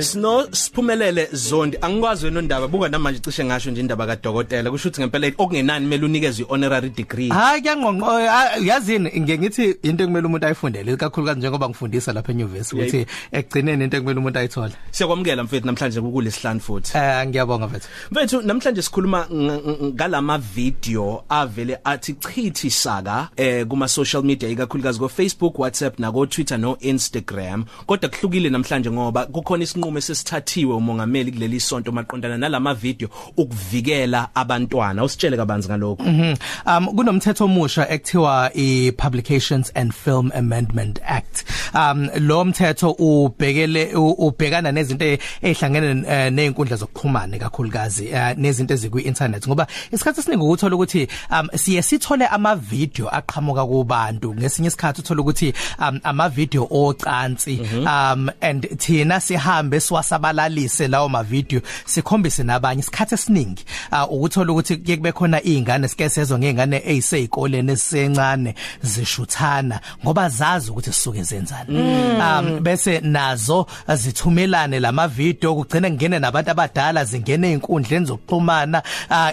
[0.00, 5.00] Sino siphumelele zondi angikwazi wena ndaba buka namanje cishe ngasho nje indaba kadokotela kusho ukuthi
[5.00, 7.28] ngempela okungenani kumele unikeze honorary degree?
[7.28, 8.20] Hayi kuyangqonqo
[8.60, 13.96] yazini ngiye ngithi into ekumele umuntu ayifundele kakhulukazi njengoba ngifundisa lapha enyuvesi ukuthi ekugcineni into
[13.96, 16.98] ekumele umuntu ayithola siyakwamukela mfethu namhlanje kulesihlanu futhi.
[16.98, 17.88] Eh ngiyabonga mfethu.
[18.10, 19.26] Mfethu namhlanje sikhuluma
[19.82, 26.10] ngalama video avele athi chithi saka eh kuma social media ikakhulukazi go Facebook WhatsApp na
[26.10, 32.38] go Twitter no Instagram kodwa kuhlukile namhlanje ngoba kukhona isinqumo esesithathiwe umongameli kuleli sonto maqondana
[32.38, 35.04] nalama video ukuvikela abantwana.
[35.04, 36.04] Usitshele kabanzi ngalokho.
[36.04, 36.36] Mhm.
[36.66, 41.44] Um kunomthetho omusha ekuthiwa i Publications and Film Amendment Act.
[41.74, 45.04] Um lo mthetho ubhekele ubhekana nezinto
[45.42, 51.48] ezihlangene eh, nezinkundla zokuxhumana kakhulukazi eh, nezinto ezikwi internet ngoba isikhathi esiningi ukuthola ukuthi um
[51.54, 54.34] siye sithole ama video aqhamuka kubantu.
[54.34, 57.60] Ngesinye isikhathi uthola ukuthi um ama video ocansi.
[57.62, 57.86] Mhm.
[57.86, 63.64] um and thina sihambe sihambe siwasabalalise lawo ma video sikhombise nabanye isikhathi esiningi
[64.10, 70.92] ukuthola ukuthi kuye kube khona izingane sike sezo ngezingane eziseyikoleni esisencane zishuthana ngoba zazi ukuthi
[70.92, 71.78] sisuke zenzani.
[72.20, 78.82] Um bese nazo zithumelane lama video kugcina ngene nabantu abadala zingene einkundleni zokuxhumana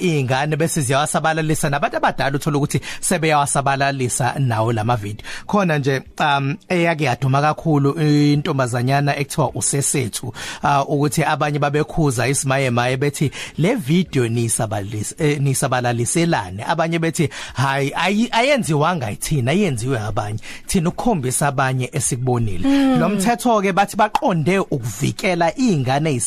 [0.00, 7.04] izingane bese ziyawasabalalisa nabantu abadala uthola ukuthi sebeyawasabalalisa nawo lama video khona nje um eyake
[7.04, 14.28] yaduma kakhulu intombazanyana ekuthiwa usesethu wethu uh, ukuthi abanye babekhuza isimaye maye bethi le video
[14.28, 17.92] nisabalise eh, nisabalaliselane abanye bethi hayi
[18.30, 20.38] ayenziwanga yithina ayenziwe abanye.
[20.66, 22.68] Thina ukukhombisa abanye esikubonile.
[22.68, 23.00] Hmm.
[23.00, 26.20] lo mthetho ke bathi baqonde ukuvikela izingane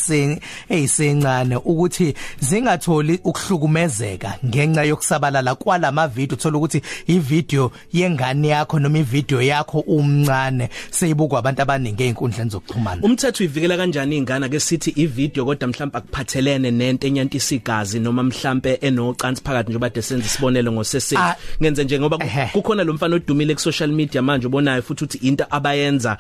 [0.70, 9.42] ezisencane ukuthi zingatholi ukuhlukumezeka ngenxa yokusabalala kwalama video uthola ukuthi ivideo yengane yakho noma ivideo
[9.42, 13.02] yakho umncane seyibukwa abantu abaningi einkundleni zokuxhumana.
[13.04, 18.74] Umthetho uyivikela kanjani ingane ke sithi ivideo kodwa mhlawumbe akuphathelene nento enyantisa igazi noma mhlawumbe
[18.82, 21.18] enocansi phakathi njengoba desenza isibonelo ngosese.
[21.18, 21.36] Ah.
[21.62, 22.18] ngenze nje ngoba
[22.52, 26.18] kukhona lo mfana odumile ku social media manje ubonayo futhi uthi into abayenza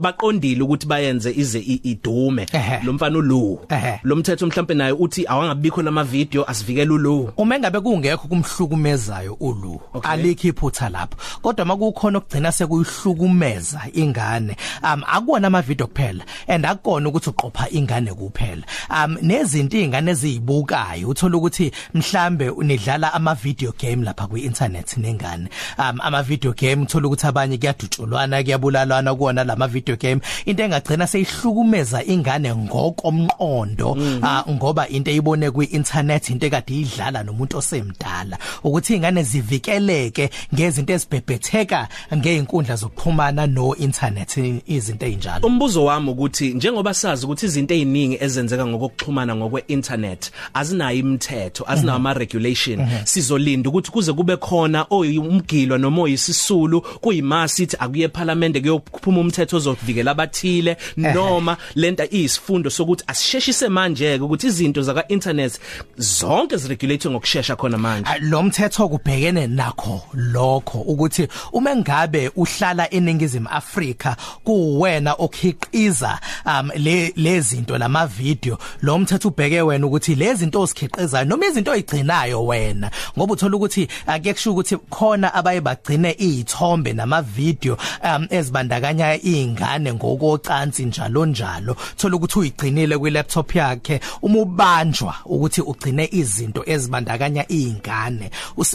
[0.00, 2.46] baqondile ukuthi bayenze ize idume.
[2.84, 3.60] Lo mfana ulu
[4.02, 9.80] lo mthetho mhlawumbe naye uthi awangabikho lama video asivikele ulu uma engabe kungekho kumhlukumezayo ulu
[10.02, 11.16] alikho iphutha lapho.
[11.42, 16.24] Kodwa makukhona okugcina sekuyihlukumeza ingane um akuona ama video kuphela.
[16.50, 18.62] And akukona ukuthi uqopha ingane kuphela.
[18.90, 25.48] Um nezinto izingane eziyibukayo uthola ukuthi mhlambe unidlala ama video game lapha ku internet nengane.
[25.78, 30.20] Um ama video game uthola ukuthi abanye kuyadutshulwana kuyabulalwana kuona lama video game.
[30.46, 34.48] Into engagcina seyihlukumeza ingane ngokomqondo -hmm.
[34.48, 38.38] uh, ngoba into eyibone ku internet into ekade idlala nomuntu osemdala.
[38.64, 44.36] Ukuthi ingane zivikeleke ngezinto ezibhebhetheka ngeinkundla zokuxhumana no internet
[44.66, 50.98] izinto ezinjalo umbuzo wami ukuthi njengoba sazi ukuthi izinto eziningi ezenzeka ngokuxhumana ngokwe internet azinayo
[50.98, 58.60] imithetho azinayo ama regulation sizolinda ukuthi kuze kube khona oyumgilo noma oyisisulu kuyimasithi akuye eParliament
[58.60, 65.60] kuyophuma umthetho ozovikela abathile noma lenta iyisifundo sokuthi asisheshise manje ukuthi izinto zaka internet
[65.96, 68.10] zonke ziregulate ngokusheshsha khona manje.
[68.20, 77.12] Lo mthetho kubhekene nakho lokho ukuthi uma ngabe uhlala eningizimu Afrika kuwena okhiqiza um le
[77.16, 82.90] lezinto lama video lo mthetho ubheke wena ukuthi lezi zinto ozikhiqizayo noma izinto oyigcinayo wena.
[83.18, 89.94] Ngoba uthola ukuthi ake kusho ukuthi khona abaye bagcine izithombe nama video um ezibandakanya izingane
[89.94, 91.76] ngokocansi njalo njalo.
[91.96, 98.30] Thola ukuthi uyigcinile kwi laptop yakhe uma ubanjwa ukuthi ugcine izinto ezibandakanya izingane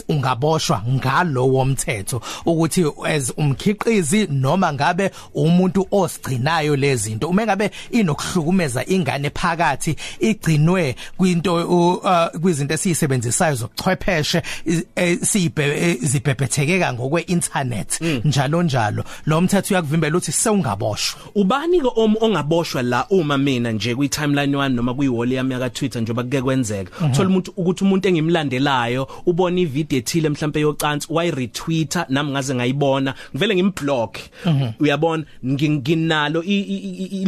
[0.08, 8.86] ungaboshwa ngalowo mthetho ukuthi as umkhiqizi noma ngabe umuntu osigcinayo lezi zinto uma ngabe inokuhlukumeza
[8.86, 11.54] ingane phakathi igcinwe kwinto
[11.96, 14.42] uh, kwizinto esiyisebenzisayo zokuchwepheshe
[14.96, 18.20] e, siyibhebhethekeka ngokwe internet mm.
[18.24, 19.04] njalo njalo.
[19.26, 21.20] Lo mthetho uyakuvimbela ukuthi sewungaboshwa.
[21.34, 25.70] Ubani ke ongaboshwa la uma mina nje kwi timeline one noma kwi wall yami ya
[25.70, 26.92] Twitter njoba kuke kwenzeka?
[27.00, 27.12] Mhm.
[27.12, 33.14] thola umuntu ukuthi umuntu engimlandelayo ubona ivideo ethile mhlawumbe yocansi way retweeter nami ngaze ngayibona.
[33.30, 34.18] Ngivele ngimblock.
[34.46, 34.68] Mhm.
[34.80, 35.24] uyabona?
[35.44, 36.42] Nginalo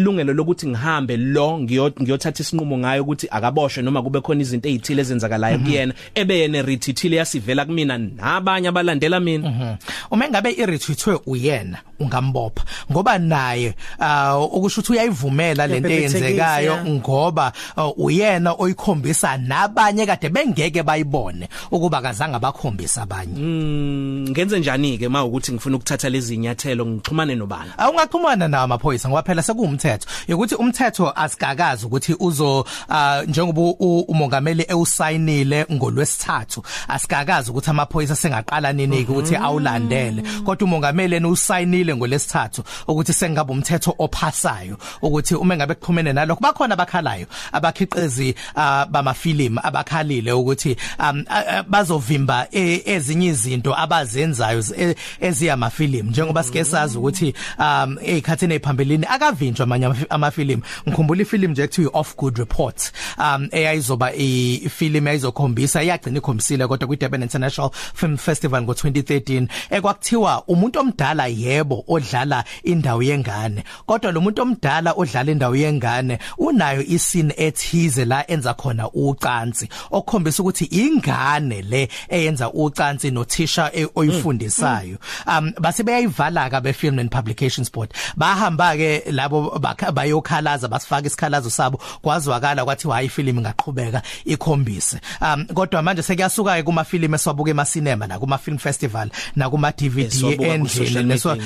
[0.09, 5.59] ilungelo lokuthi ngihambe lo ngiyothatha isinqumo ngayo ukuthi akaboshwe noma kube khona izinto ezithile ezenzakalayo
[5.59, 9.79] kuyena ebe yena retweetile yasivela kumina nabanye abalandela mina.
[10.11, 17.99] Uma ngabe iretweetwe uyena ungambopha ngoba naye uh, ukusho ukuthi uyayivumela lento eyenzekayo ngoba uh,
[17.99, 23.35] uyena oyikhombisa nabanye kade bengeke bayibone ukuba kazange abakhombisa abanye.
[23.37, 27.71] Mm ngenze njani ke mawukuthi ngifuna ukuthatha lezi nyathelo ngixhumane nobani?
[27.79, 30.35] Awungaxhumana nawo amaphoyisa ngoba phela sekuwumthetho umthetho.
[30.35, 33.61] Ukuthi umthetho asikakazi ukuthi uzo uh, njengoba
[34.09, 40.23] umongameli ewusayinile ngolwesithathu asikakazi ukuthi amaphoyisa sengaqala nini ukuthi awulandele.
[40.45, 46.75] Kodwa umongameli ena usayinile ngolesithathu ukuthi sengaba umthetho ophasayo ukuthi uma ngabe kuphumene nalokho bakhona
[46.75, 51.25] abakhalayo abakhiqizi uh, bamafilimu abakhalile ukuthi um,
[51.69, 59.67] bazovimba e, ezinye izinto abazenzayo e, eziyamafilimu njengoba sike sazi ukuthi um ezikhathini eziphambilini akavinjwa
[59.87, 60.63] amanye amafilimu.
[60.89, 66.97] Ngikhumbula ifilimu nje ekuthiwa off good report um eyayizoba ifilimu eyizokhombisa iyagcina ikhombisile kodwa kwi
[66.97, 73.65] Durban International Film Festival ngo2013 ekwakuthiwa umuntu omdala yebo odlala indawo yengane.
[73.87, 79.69] Kodwa lo muntu omdala odlala indawo yengane unayo iscene ethize la enza khona ucansi.
[79.91, 84.99] Okukhombisa ukuthi ingane le eyenza ucansi nothisha oyifundisayo.
[85.27, 87.93] Um base beyayivala ka be Film and Publications Board.
[88.17, 89.59] Bahamba ke labo
[89.93, 91.81] bayokhalaza basifaka isikhalazo sabo.
[92.03, 95.00] Kwazwakala kwathi hayi film ingaqhubeka ikhombise.
[95.20, 99.50] Um kodwa manje sekuyasuka ke kuma film esiwabuka ema cinema na kuma film festival na
[99.50, 101.37] kuma DVD endlini leso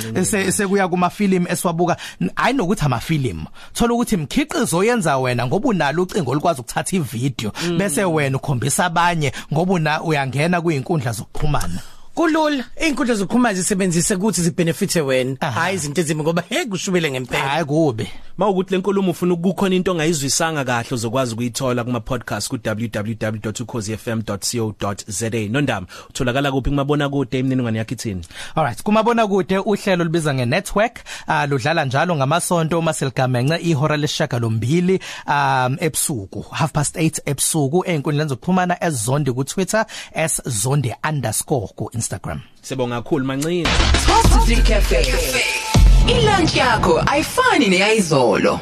[0.51, 1.97] sekuya kuma film esiwabuka
[2.37, 8.05] ayinokuthi ama film thola ukuthi imkhiqizo oyenza wena ngoba unalo ucingo olukwazi ukuthatha ivideo bese
[8.05, 11.81] wena ukhombisa abanye ngoba una uyangena kuyinkundla zokuxhumana.
[12.15, 12.65] Kulula.
[12.87, 15.37] Inkundla zokuxhumana zisebenzise ukuthi zibenefite wena.
[15.41, 17.49] Hayi izinto ezimbi ngoba hey kushubele ngempela.
[17.49, 25.31] Hayi kube mawukuthi lenkulumo ufuna ukukhona into ongayizwisanga kahle uzokwazi ukuyithola kuma podcast ku www.ukhozifm.co.za
[25.51, 28.25] nondaba utholakala kuphi kumabona kude imniningwane yakhe ithini
[28.55, 35.01] alright kumabona kude uhlelo lubiza ngenetwork uh, ludlala njalo ngamasonto uma seligamenxe ihora leshaka lombili
[35.27, 37.85] um ebusuku half past 8 ebusuku.
[37.87, 39.87] Einkundleni zokuxhumana ezondi ku Twitter
[40.17, 40.95] @zondi_
[41.75, 42.41] ku Instagram.
[42.63, 43.69] Sibonga kakhulu mancini.
[44.07, 45.07] Positive Cafe.
[46.09, 48.61] Ilunch yakho ayifani neyizolo